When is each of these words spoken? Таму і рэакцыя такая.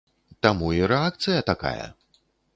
Таму 0.45 0.71
і 0.77 0.81
рэакцыя 0.93 1.45
такая. 1.51 1.85